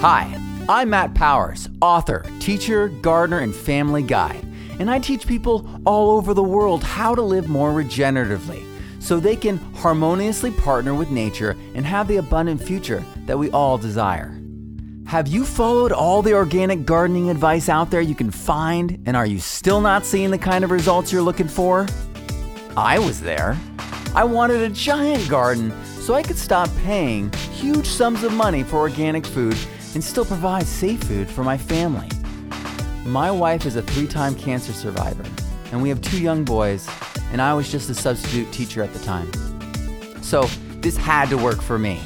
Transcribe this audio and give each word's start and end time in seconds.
Hi, 0.00 0.34
I'm 0.66 0.88
Matt 0.88 1.12
Powers, 1.12 1.68
author, 1.82 2.24
teacher, 2.38 2.88
gardener, 2.88 3.40
and 3.40 3.54
family 3.54 4.02
guy. 4.02 4.40
And 4.78 4.90
I 4.90 4.98
teach 4.98 5.26
people 5.26 5.68
all 5.84 6.12
over 6.12 6.32
the 6.32 6.42
world 6.42 6.82
how 6.82 7.14
to 7.14 7.20
live 7.20 7.50
more 7.50 7.72
regeneratively 7.72 8.64
so 8.98 9.20
they 9.20 9.36
can 9.36 9.58
harmoniously 9.74 10.52
partner 10.52 10.94
with 10.94 11.10
nature 11.10 11.54
and 11.74 11.84
have 11.84 12.08
the 12.08 12.16
abundant 12.16 12.62
future 12.62 13.04
that 13.26 13.38
we 13.38 13.50
all 13.50 13.76
desire. 13.76 14.40
Have 15.04 15.28
you 15.28 15.44
followed 15.44 15.92
all 15.92 16.22
the 16.22 16.32
organic 16.32 16.86
gardening 16.86 17.28
advice 17.28 17.68
out 17.68 17.90
there 17.90 18.00
you 18.00 18.14
can 18.14 18.30
find, 18.30 19.02
and 19.04 19.18
are 19.18 19.26
you 19.26 19.38
still 19.38 19.82
not 19.82 20.06
seeing 20.06 20.30
the 20.30 20.38
kind 20.38 20.64
of 20.64 20.70
results 20.70 21.12
you're 21.12 21.20
looking 21.20 21.46
for? 21.46 21.86
I 22.74 22.98
was 22.98 23.20
there. 23.20 23.54
I 24.14 24.24
wanted 24.24 24.62
a 24.62 24.70
giant 24.70 25.28
garden 25.28 25.74
so 25.84 26.14
I 26.14 26.22
could 26.22 26.38
stop 26.38 26.70
paying 26.84 27.30
huge 27.52 27.86
sums 27.86 28.24
of 28.24 28.32
money 28.32 28.62
for 28.62 28.78
organic 28.78 29.26
food 29.26 29.58
and 29.94 30.02
still 30.02 30.24
provide 30.24 30.66
safe 30.66 31.02
food 31.04 31.28
for 31.28 31.44
my 31.44 31.56
family. 31.56 32.08
My 33.04 33.30
wife 33.30 33.66
is 33.66 33.76
a 33.76 33.82
three 33.82 34.06
time 34.06 34.34
cancer 34.34 34.72
survivor, 34.72 35.24
and 35.72 35.82
we 35.82 35.88
have 35.88 36.00
two 36.00 36.20
young 36.20 36.44
boys, 36.44 36.88
and 37.32 37.40
I 37.40 37.54
was 37.54 37.70
just 37.70 37.90
a 37.90 37.94
substitute 37.94 38.52
teacher 38.52 38.82
at 38.82 38.92
the 38.92 38.98
time. 39.00 39.30
So 40.22 40.42
this 40.80 40.96
had 40.96 41.28
to 41.30 41.36
work 41.36 41.60
for 41.60 41.78
me. 41.78 42.00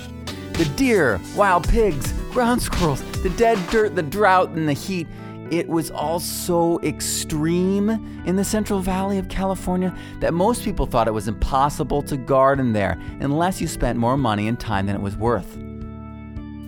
The 0.55 0.65
deer, 0.77 1.21
wild 1.37 1.69
pigs, 1.69 2.13
ground 2.33 2.63
squirrels, 2.69 3.03
the 3.23 3.31
dead 3.31 3.59
dirt, 3.71 3.95
the 3.97 4.03
drought, 4.03 4.51
and 4.51 4.69
the 4.69 4.73
heat. 4.73 5.07
It 5.51 5.69
was 5.69 5.91
all 5.91 6.21
so 6.21 6.81
extreme 6.83 7.91
in 8.25 8.37
the 8.37 8.45
Central 8.45 8.81
Valley 8.81 9.19
of 9.19 9.29
California 9.29 9.95
that 10.21 10.33
most 10.33 10.65
people 10.65 10.87
thought 10.87 11.07
it 11.07 11.13
was 11.13 11.29
impossible 11.29 12.03
to 12.03 12.17
garden 12.17 12.73
there 12.73 12.99
unless 13.21 13.61
you 13.61 13.69
spent 13.69 13.99
more 13.99 14.17
money 14.17 14.49
and 14.49 14.59
time 14.59 14.87
than 14.87 14.97
it 14.97 15.03
was 15.03 15.17
worth. 15.17 15.59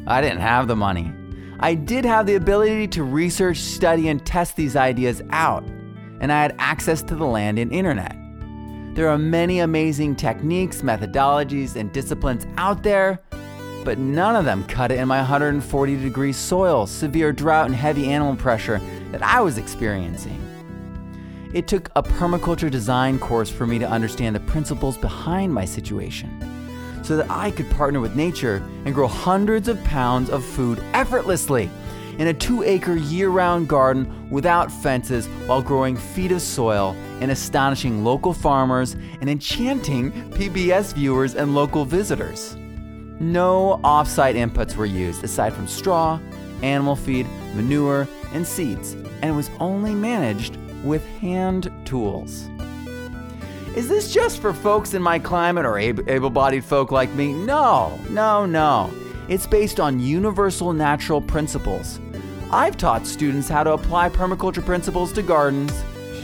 I 0.08 0.20
didn't 0.20 0.40
have 0.40 0.68
the 0.68 0.76
money. 0.76 1.12
I 1.58 1.74
did 1.74 2.04
have 2.04 2.26
the 2.26 2.36
ability 2.36 2.86
to 2.88 3.02
research, 3.02 3.58
study, 3.58 4.08
and 4.08 4.24
test 4.24 4.54
these 4.54 4.76
ideas 4.76 5.20
out, 5.30 5.64
and 6.20 6.30
I 6.30 6.40
had 6.42 6.54
access 6.58 7.02
to 7.02 7.16
the 7.16 7.24
land 7.24 7.58
and 7.58 7.72
internet. 7.72 8.14
There 8.94 9.08
are 9.08 9.18
many 9.18 9.58
amazing 9.58 10.14
techniques, 10.14 10.82
methodologies, 10.82 11.74
and 11.74 11.92
disciplines 11.92 12.46
out 12.56 12.84
there, 12.84 13.20
but 13.84 13.98
none 13.98 14.36
of 14.36 14.44
them 14.44 14.64
cut 14.66 14.92
it 14.92 15.00
in 15.00 15.08
my 15.08 15.18
140 15.18 15.96
degree 15.96 16.32
soil, 16.32 16.86
severe 16.86 17.32
drought, 17.32 17.66
and 17.66 17.74
heavy 17.74 18.06
animal 18.06 18.36
pressure 18.36 18.80
that 19.10 19.22
I 19.22 19.40
was 19.40 19.58
experiencing. 19.58 20.40
It 21.52 21.66
took 21.66 21.90
a 21.96 22.02
permaculture 22.02 22.70
design 22.70 23.18
course 23.18 23.50
for 23.50 23.66
me 23.66 23.78
to 23.80 23.88
understand 23.88 24.36
the 24.36 24.40
principles 24.40 24.96
behind 24.98 25.52
my 25.52 25.64
situation 25.64 26.55
so 27.06 27.16
that 27.16 27.30
I 27.30 27.52
could 27.52 27.70
partner 27.70 28.00
with 28.00 28.16
nature 28.16 28.56
and 28.84 28.94
grow 28.94 29.06
hundreds 29.06 29.68
of 29.68 29.82
pounds 29.84 30.28
of 30.28 30.44
food 30.44 30.82
effortlessly 30.92 31.70
in 32.18 32.26
a 32.28 32.34
two 32.34 32.64
acre 32.64 32.96
year 32.96 33.28
round 33.28 33.68
garden 33.68 34.28
without 34.28 34.72
fences 34.72 35.26
while 35.46 35.62
growing 35.62 35.96
feet 35.96 36.32
of 36.32 36.42
soil 36.42 36.96
and 37.20 37.30
astonishing 37.30 38.02
local 38.02 38.32
farmers 38.32 38.94
and 39.20 39.30
enchanting 39.30 40.10
PBS 40.32 40.94
viewers 40.94 41.34
and 41.34 41.54
local 41.54 41.84
visitors. 41.84 42.56
No 43.20 43.80
off-site 43.84 44.36
inputs 44.36 44.76
were 44.76 44.86
used 44.86 45.22
aside 45.22 45.52
from 45.52 45.68
straw, 45.68 46.18
animal 46.62 46.96
feed, 46.96 47.26
manure, 47.54 48.08
and 48.32 48.46
seeds, 48.46 48.92
and 48.92 49.24
it 49.24 49.34
was 49.34 49.50
only 49.60 49.94
managed 49.94 50.56
with 50.84 51.06
hand 51.20 51.70
tools. 51.84 52.48
Is 53.76 53.90
this 53.90 54.10
just 54.10 54.40
for 54.40 54.54
folks 54.54 54.94
in 54.94 55.02
my 55.02 55.18
climate 55.18 55.66
or 55.66 55.76
able 55.76 56.30
bodied 56.30 56.64
folk 56.64 56.90
like 56.90 57.10
me? 57.10 57.34
No, 57.34 58.00
no, 58.08 58.46
no. 58.46 58.90
It's 59.28 59.46
based 59.46 59.80
on 59.80 60.00
universal 60.00 60.72
natural 60.72 61.20
principles. 61.20 62.00
I've 62.50 62.78
taught 62.78 63.06
students 63.06 63.50
how 63.50 63.64
to 63.64 63.74
apply 63.74 64.08
permaculture 64.08 64.64
principles 64.64 65.12
to 65.12 65.22
gardens 65.22 65.78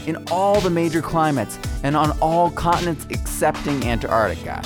in 0.07 0.15
all 0.31 0.61
the 0.61 0.71
major 0.71 1.03
climates 1.03 1.59
and 1.83 1.95
on 1.95 2.17
all 2.21 2.49
continents 2.49 3.05
excepting 3.11 3.85
Antarctica. 3.85 4.63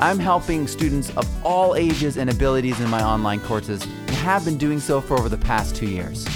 I'm 0.00 0.18
helping 0.18 0.66
students 0.66 1.10
of 1.10 1.46
all 1.46 1.76
ages 1.76 2.16
and 2.16 2.28
abilities 2.28 2.80
in 2.80 2.90
my 2.90 3.00
online 3.00 3.38
courses 3.42 3.84
and 3.84 4.10
have 4.10 4.44
been 4.44 4.58
doing 4.58 4.80
so 4.80 5.00
for 5.00 5.16
over 5.16 5.28
the 5.28 5.38
past 5.38 5.76
two 5.76 5.86
years. 5.86 6.26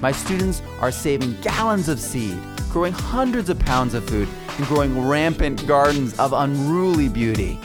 My 0.00 0.10
students 0.10 0.62
are 0.80 0.90
saving 0.90 1.40
gallons 1.42 1.88
of 1.88 2.00
seed, 2.00 2.36
growing 2.70 2.92
hundreds 2.92 3.48
of 3.48 3.58
pounds 3.58 3.94
of 3.94 4.08
food, 4.08 4.28
and 4.56 4.66
growing 4.66 5.06
rampant 5.06 5.66
gardens 5.66 6.18
of 6.18 6.32
unruly 6.32 7.08
beauty. 7.08 7.58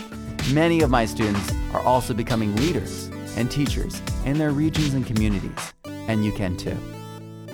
Many 0.52 0.80
of 0.82 0.90
my 0.90 1.06
students 1.06 1.52
are 1.72 1.82
also 1.82 2.14
becoming 2.14 2.54
leaders 2.56 3.10
and 3.36 3.50
teachers 3.50 4.00
in 4.24 4.38
their 4.38 4.52
regions 4.52 4.94
and 4.94 5.06
communities, 5.06 5.74
and 5.84 6.24
you 6.24 6.32
can 6.32 6.56
too. 6.56 6.76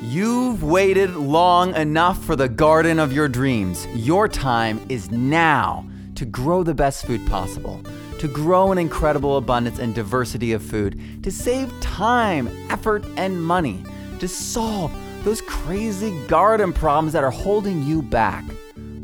You've 0.03 0.63
waited 0.63 1.15
long 1.15 1.75
enough 1.75 2.23
for 2.25 2.35
the 2.35 2.49
garden 2.49 2.99
of 2.99 3.13
your 3.13 3.29
dreams. 3.29 3.87
Your 3.89 4.29
time 4.29 4.81
is 4.89 5.11
now 5.11 5.87
to 6.15 6.25
grow 6.25 6.63
the 6.63 6.75
best 6.75 7.07
food 7.07 7.27
possible, 7.27 7.83
to 8.19 8.29
grow 8.29 8.73
an 8.73 8.79
incredible 8.79 9.37
abundance 9.37 9.79
and 9.79 9.95
diversity 9.95 10.53
of 10.53 10.63
food, 10.63 11.23
to 11.23 11.31
save 11.31 11.73
time, 11.81 12.49
effort, 12.71 13.05
and 13.17 13.43
money, 13.43 13.85
to 14.21 14.29
solve 14.29 14.93
those 15.25 15.41
crazy 15.43 16.11
garden 16.27 16.73
problems 16.73 17.13
that 17.13 17.25
are 17.25 17.31
holding 17.31 17.83
you 17.83 18.03
back. 18.03 18.45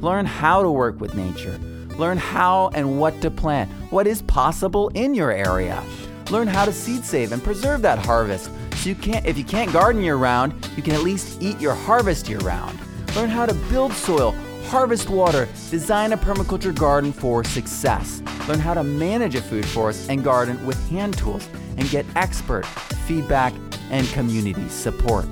Learn 0.00 0.27
how 0.27 0.62
to 0.62 0.71
work 0.71 1.00
with 1.00 1.15
nature. 1.15 1.59
Learn 1.99 2.19
how 2.19 2.71
and 2.75 3.00
what 3.00 3.21
to 3.22 3.31
plant, 3.31 3.71
what 3.91 4.06
is 4.06 4.22
possible 4.22 4.88
in 4.91 5.15
your 5.15 5.31
area. 5.31 5.82
Learn 6.31 6.47
how 6.47 6.65
to 6.65 6.72
seed 6.72 7.04
save 7.04 7.32
and 7.32 7.43
preserve 7.43 7.82
that 7.82 7.99
harvest. 7.99 8.50
So 8.75 8.91
you 8.91 8.94
can't 8.94 9.25
if 9.25 9.38
you 9.38 9.44
can't 9.44 9.72
garden 9.72 10.03
year 10.03 10.16
round, 10.16 10.53
you 10.77 10.82
can 10.82 10.94
at 10.94 11.03
least 11.03 11.41
eat 11.41 11.60
your 11.60 11.75
harvest 11.75 12.28
year 12.28 12.38
round. 12.41 12.78
Learn 13.15 13.31
how 13.31 13.47
to 13.47 13.54
build 13.71 13.93
soil, 13.93 14.33
harvest 14.66 15.09
water, 15.09 15.48
design 15.71 16.12
a 16.12 16.16
permaculture 16.16 16.75
garden 16.75 17.12
for 17.12 17.44
success. 17.44 18.22
Learn 18.48 18.59
how 18.59 18.75
to 18.75 18.83
manage 18.83 19.34
a 19.34 19.41
food 19.41 19.65
forest 19.65 20.10
and 20.10 20.22
garden 20.22 20.65
with 20.66 20.78
hand 20.91 21.16
tools 21.16 21.48
and 21.78 21.88
get 21.88 22.04
expert 22.16 22.66
feedback 23.06 23.54
and 23.91 24.06
community 24.09 24.69
support. 24.69 25.27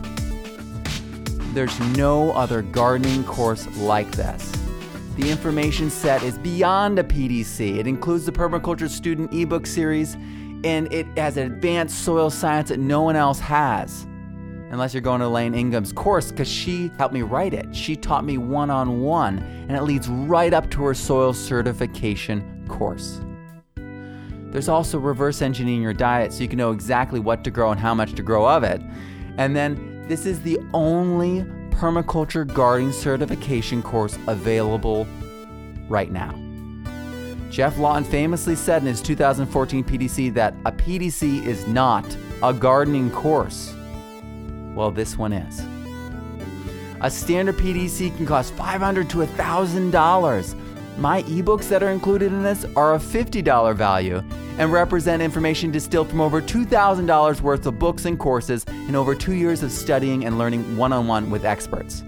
There's 1.55 1.79
no 1.97 2.33
other 2.33 2.63
gardening 2.63 3.23
course 3.23 3.69
like 3.77 4.11
this. 4.11 4.53
The 5.15 5.31
information 5.31 5.89
set 5.89 6.25
is 6.25 6.37
beyond 6.37 6.99
a 6.99 7.05
PDC. 7.05 7.77
It 7.79 7.87
includes 7.87 8.27
the 8.27 8.33
Permaculture 8.33 8.89
Student 8.89 9.33
ebook 9.33 9.65
series, 9.65 10.15
and 10.65 10.93
it 10.93 11.07
has 11.17 11.37
advanced 11.37 12.05
soil 12.05 12.29
science 12.29 12.71
that 12.71 12.81
no 12.81 13.03
one 13.03 13.15
else 13.15 13.39
has. 13.39 14.05
Unless 14.73 14.95
you're 14.95 15.01
going 15.01 15.21
to 15.21 15.27
Elaine 15.27 15.55
Ingham's 15.55 15.93
course, 15.93 16.33
because 16.33 16.49
she 16.49 16.91
helped 16.99 17.15
me 17.15 17.23
write 17.23 17.55
it. 17.55 17.73
She 17.73 17.95
taught 17.95 18.25
me 18.25 18.37
one 18.37 18.69
on 18.69 19.01
one, 19.03 19.39
and 19.69 19.77
it 19.77 19.85
leads 19.85 20.09
right 20.09 20.53
up 20.53 20.69
to 20.73 20.83
her 20.83 20.95
soil 20.95 21.33
certification 21.33 22.67
course. 22.69 23.21
There's 23.77 24.69
also 24.69 24.99
reverse 24.99 25.41
engineering 25.41 25.83
your 25.83 25.95
diet 25.95 26.33
so 26.33 26.43
you 26.43 26.49
can 26.49 26.59
know 26.59 26.73
exactly 26.73 27.21
what 27.21 27.45
to 27.45 27.53
grow 27.53 27.71
and 27.71 27.79
how 27.79 27.95
much 27.95 28.15
to 28.15 28.23
grow 28.25 28.45
of 28.45 28.65
it. 28.65 28.83
And 29.39 29.55
then 29.55 29.94
this 30.09 30.27
is 30.27 30.41
the 30.43 30.59
only 30.73 31.43
permaculture 31.71 32.47
gardening 32.47 32.93
certification 32.93 33.83
course 33.83 34.19
available 34.27 35.07
right 35.89 36.13
now. 36.13 36.33
Geoff 37.51 37.79
Lawton 37.79 38.05
famously 38.05 38.57
said 38.57 38.83
in 38.83 38.89
his 38.89 39.01
2014 39.01 39.85
PDC 39.85 40.35
that 40.35 40.55
a 40.67 40.73
PDC 40.73 41.47
is 41.47 41.67
not 41.67 42.05
a 42.43 42.53
gardening 42.53 43.11
course. 43.11 43.73
Well, 44.75 44.91
this 44.91 45.17
one 45.17 45.33
is. 45.33 45.63
A 47.01 47.11
standard 47.11 47.57
PDC 47.57 48.17
can 48.17 48.27
cost 48.27 48.57
$500 48.57 49.09
to 49.11 49.19
$1,000. 49.19 50.99
My 50.99 51.23
ebooks 51.25 51.69
that 51.69 51.83
are 51.83 51.91
included 51.91 52.33
in 52.33 52.43
this 52.43 52.65
are 52.77 52.95
a 52.95 52.99
$50 52.99 53.75
value 53.75 54.23
and 54.59 54.73
represent 54.73 55.23
information 55.23 55.71
distilled 55.71 56.09
from 56.09 56.21
over 56.21 56.41
$2,000 56.41 57.41
worth 57.41 57.67
of 57.67 57.79
books 57.79 58.05
and 58.05 58.19
courses 58.19 58.65
and 58.69 58.97
over 58.97 59.15
two 59.15 59.35
years 59.35 59.63
of 59.63 59.73
studying 59.73 60.25
and 60.25 60.39
learning 60.39 60.77
one 60.77 60.93
on 60.93 61.07
one 61.07 61.31
with 61.31 61.45
experts. 61.45 62.03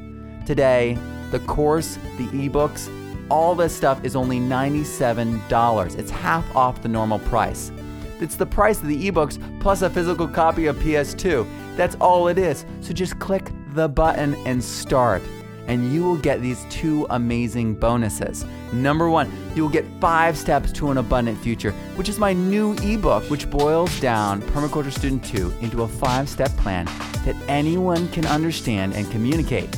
Today, 0.46 0.98
the 1.30 1.40
course, 1.40 1.96
the 2.18 2.26
ebooks, 2.28 2.88
all 3.30 3.54
this 3.54 3.74
stuff 3.74 4.04
is 4.04 4.14
only 4.14 4.38
$97. 4.38 5.98
It's 5.98 6.10
half 6.10 6.54
off 6.54 6.82
the 6.82 6.88
normal 6.88 7.18
price. 7.20 7.72
It's 8.20 8.36
the 8.36 8.46
price 8.46 8.80
of 8.80 8.88
the 8.88 9.10
ebooks 9.10 9.40
plus 9.60 9.82
a 9.82 9.90
physical 9.90 10.28
copy 10.28 10.66
of 10.66 10.76
PS2. 10.76 11.46
That's 11.76 11.96
all 11.96 12.28
it 12.28 12.38
is. 12.38 12.64
So 12.80 12.92
just 12.92 13.18
click 13.18 13.50
the 13.74 13.88
button 13.88 14.34
and 14.46 14.62
start 14.62 15.22
and 15.66 15.92
you 15.92 16.02
will 16.02 16.16
get 16.16 16.40
these 16.40 16.64
two 16.70 17.06
amazing 17.10 17.74
bonuses. 17.74 18.44
Number 18.72 19.08
one, 19.08 19.30
you 19.54 19.62
will 19.62 19.70
get 19.70 19.84
five 20.00 20.36
steps 20.36 20.72
to 20.72 20.90
an 20.90 20.98
abundant 20.98 21.38
future, 21.38 21.72
which 21.96 22.08
is 22.08 22.18
my 22.18 22.32
new 22.32 22.74
ebook, 22.82 23.24
which 23.30 23.50
boils 23.50 23.98
down 24.00 24.42
Permaculture 24.42 24.92
Student 24.92 25.24
2 25.24 25.52
into 25.60 25.82
a 25.82 25.88
five 25.88 26.28
step 26.28 26.50
plan 26.58 26.86
that 27.24 27.36
anyone 27.48 28.08
can 28.08 28.26
understand 28.26 28.94
and 28.94 29.10
communicate. 29.10 29.76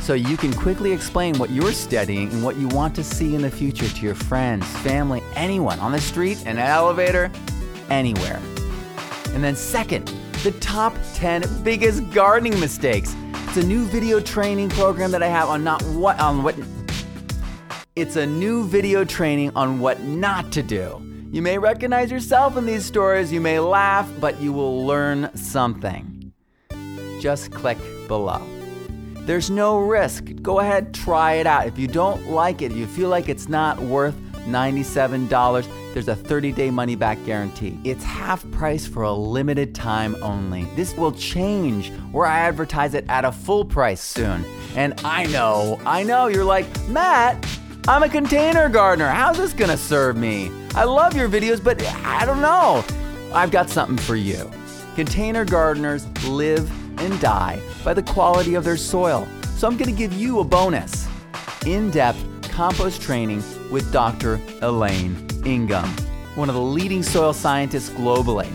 So 0.00 0.14
you 0.14 0.38
can 0.38 0.54
quickly 0.54 0.92
explain 0.92 1.36
what 1.38 1.50
you're 1.50 1.72
studying 1.72 2.32
and 2.32 2.42
what 2.42 2.56
you 2.56 2.66
want 2.68 2.94
to 2.94 3.04
see 3.04 3.34
in 3.34 3.42
the 3.42 3.50
future 3.50 3.86
to 3.86 4.00
your 4.00 4.14
friends, 4.14 4.66
family, 4.78 5.22
anyone 5.34 5.78
on 5.80 5.92
the 5.92 6.00
street, 6.00 6.42
an 6.46 6.56
elevator, 6.56 7.30
anywhere. 7.90 8.40
And 9.34 9.44
then, 9.44 9.54
second, 9.54 10.06
the 10.42 10.52
top 10.60 10.94
10 11.14 11.62
biggest 11.62 12.10
gardening 12.10 12.58
mistakes. 12.58 13.14
It's 13.58 13.66
a 13.66 13.68
new 13.68 13.86
video 13.86 14.20
training 14.20 14.68
program 14.68 15.10
that 15.10 15.20
I 15.20 15.26
have 15.26 15.48
on 15.48 15.64
not 15.64 15.82
what 15.86 16.20
on 16.20 16.44
what 16.44 16.54
it's 17.96 18.14
a 18.14 18.24
new 18.24 18.64
video 18.64 19.04
training 19.04 19.50
on 19.56 19.80
what 19.80 20.00
not 20.00 20.52
to 20.52 20.62
do. 20.62 21.02
You 21.32 21.42
may 21.42 21.58
recognize 21.58 22.08
yourself 22.08 22.56
in 22.56 22.66
these 22.66 22.84
stories, 22.84 23.32
you 23.32 23.40
may 23.40 23.58
laugh, 23.58 24.08
but 24.20 24.40
you 24.40 24.52
will 24.52 24.86
learn 24.86 25.36
something. 25.36 26.32
Just 27.18 27.50
click 27.50 27.78
below. 28.06 28.40
There's 29.26 29.50
no 29.50 29.80
risk. 29.80 30.26
Go 30.40 30.60
ahead, 30.60 30.94
try 30.94 31.32
it 31.32 31.46
out. 31.48 31.66
If 31.66 31.80
you 31.80 31.88
don't 31.88 32.30
like 32.30 32.62
it, 32.62 32.70
you 32.70 32.86
feel 32.86 33.08
like 33.08 33.28
it's 33.28 33.48
not 33.48 33.80
worth 33.80 34.14
$97, 34.46 35.87
there's 35.98 36.06
a 36.06 36.14
30 36.14 36.52
day 36.52 36.70
money 36.70 36.94
back 36.94 37.18
guarantee. 37.26 37.76
It's 37.82 38.04
half 38.04 38.48
price 38.52 38.86
for 38.86 39.02
a 39.02 39.12
limited 39.12 39.74
time 39.74 40.14
only. 40.22 40.62
This 40.76 40.94
will 40.94 41.10
change 41.10 41.90
where 42.12 42.24
I 42.24 42.38
advertise 42.38 42.94
it 42.94 43.04
at 43.08 43.24
a 43.24 43.32
full 43.32 43.64
price 43.64 44.00
soon. 44.00 44.44
And 44.76 44.94
I 45.04 45.26
know, 45.26 45.80
I 45.84 46.04
know, 46.04 46.28
you're 46.28 46.44
like, 46.44 46.66
Matt, 46.86 47.44
I'm 47.88 48.04
a 48.04 48.08
container 48.08 48.68
gardener. 48.68 49.08
How's 49.08 49.38
this 49.38 49.52
gonna 49.52 49.76
serve 49.76 50.16
me? 50.16 50.52
I 50.76 50.84
love 50.84 51.16
your 51.16 51.28
videos, 51.28 51.62
but 51.62 51.82
I 52.04 52.24
don't 52.24 52.40
know. 52.40 52.84
I've 53.34 53.50
got 53.50 53.68
something 53.68 53.98
for 53.98 54.14
you. 54.14 54.48
Container 54.94 55.44
gardeners 55.44 56.06
live 56.28 56.70
and 57.00 57.20
die 57.20 57.60
by 57.84 57.92
the 57.92 58.04
quality 58.04 58.54
of 58.54 58.62
their 58.62 58.76
soil. 58.76 59.26
So 59.56 59.66
I'm 59.66 59.76
to 59.76 59.90
give 59.90 60.12
you 60.12 60.38
a 60.38 60.44
bonus 60.44 61.08
in 61.66 61.90
depth 61.90 62.24
compost 62.52 63.02
training 63.02 63.42
with 63.72 63.92
Dr. 63.92 64.40
Elaine 64.62 65.27
Ingham, 65.48 65.88
one 66.34 66.50
of 66.50 66.54
the 66.54 66.60
leading 66.60 67.02
soil 67.02 67.32
scientists 67.32 67.88
globally. 67.88 68.46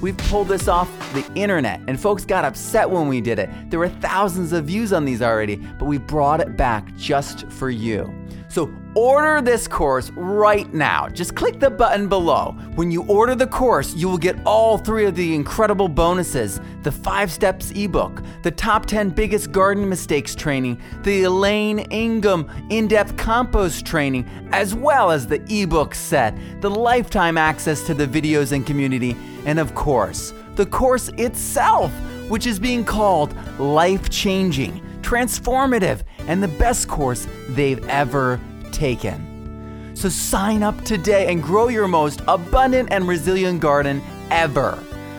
We've 0.00 0.16
pulled 0.16 0.48
this 0.48 0.66
off 0.66 0.90
the 1.14 1.24
internet, 1.36 1.80
and 1.86 2.00
folks 2.00 2.24
got 2.24 2.44
upset 2.44 2.90
when 2.90 3.06
we 3.06 3.20
did 3.20 3.38
it. 3.38 3.48
There 3.70 3.78
were 3.78 3.88
thousands 3.88 4.52
of 4.52 4.64
views 4.64 4.92
on 4.92 5.04
these 5.04 5.22
already, 5.22 5.56
but 5.78 5.84
we 5.84 5.98
brought 5.98 6.40
it 6.40 6.56
back 6.56 6.96
just 6.96 7.48
for 7.48 7.70
you. 7.70 8.12
So 8.48 8.74
order 8.94 9.40
this 9.40 9.66
course 9.66 10.10
right 10.10 10.72
now. 10.72 11.08
Just 11.08 11.34
click 11.34 11.58
the 11.60 11.70
button 11.70 12.08
below. 12.08 12.54
When 12.74 12.90
you 12.90 13.04
order 13.04 13.34
the 13.34 13.46
course, 13.46 13.94
you 13.94 14.08
will 14.08 14.18
get 14.18 14.36
all 14.44 14.78
three 14.78 15.06
of 15.06 15.14
the 15.14 15.34
incredible 15.34 15.88
bonuses 15.88 16.60
the 16.82 16.92
5 16.92 17.30
Steps 17.30 17.70
ebook, 17.72 18.22
the 18.42 18.50
top 18.50 18.86
10 18.86 19.10
biggest 19.10 19.52
garden 19.52 19.88
mistakes 19.88 20.34
training, 20.34 20.80
the 21.02 21.22
Elaine 21.22 21.78
Ingham 21.90 22.50
in 22.70 22.88
depth 22.88 23.16
compost 23.16 23.86
training, 23.86 24.28
as 24.50 24.74
well 24.74 25.12
as 25.12 25.26
the 25.26 25.40
ebook 25.48 25.94
set, 25.94 26.36
the 26.60 26.70
lifetime 26.70 27.38
access 27.38 27.86
to 27.86 27.94
the 27.94 28.06
videos 28.06 28.50
and 28.50 28.66
community, 28.66 29.16
and 29.46 29.60
of 29.60 29.74
course, 29.76 30.34
the 30.56 30.66
course 30.66 31.08
itself, 31.18 31.92
which 32.28 32.46
is 32.46 32.58
being 32.58 32.84
called 32.84 33.32
life 33.60 34.10
changing 34.10 34.82
transformative, 35.02 36.02
and 36.26 36.42
the 36.42 36.48
best 36.48 36.88
course 36.88 37.26
they've 37.50 37.86
ever 37.88 38.40
taken. 38.82 39.92
So 39.94 40.08
sign 40.08 40.64
up 40.64 40.84
today 40.84 41.28
and 41.30 41.40
grow 41.40 41.68
your 41.68 41.86
most 41.86 42.20
abundant 42.26 42.88
and 42.90 43.06
resilient 43.06 43.60
garden 43.60 44.02
ever. 44.28 44.76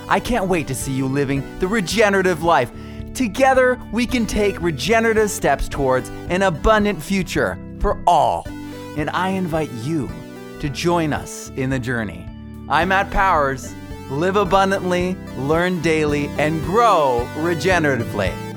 I 0.10 0.20
can't 0.20 0.50
wait 0.50 0.68
to 0.68 0.76
see 0.76 0.92
you 0.92 1.08
living 1.08 1.42
the 1.60 1.68
regenerative 1.70 2.44
life. 2.44 2.74
Together, 3.14 3.80
we 3.94 4.06
can 4.06 4.26
take 4.26 4.62
regenerative 4.62 5.32
steps 5.32 5.70
towards 5.70 6.10
an 6.28 6.42
abundant 6.42 7.02
future 7.02 7.58
for 7.80 8.04
all. 8.06 8.46
And 8.98 9.10
I 9.12 9.30
invite 9.30 9.72
you 9.72 10.10
to 10.60 10.68
join 10.68 11.14
us 11.14 11.50
in 11.56 11.70
the 11.70 11.80
journey. 11.80 12.28
I'm 12.68 12.90
Matt 12.90 13.12
Powers. 13.12 13.74
Live 14.10 14.36
abundantly, 14.36 15.16
learn 15.38 15.82
daily, 15.82 16.28
and 16.38 16.62
grow 16.66 17.26
regeneratively. 17.38 18.53